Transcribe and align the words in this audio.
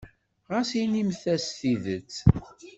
Ɣas 0.51 0.69
inimt-as 0.81 1.45
tidet. 1.59 2.15